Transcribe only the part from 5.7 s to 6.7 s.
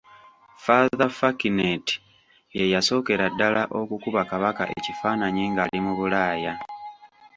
mu Bulaaya.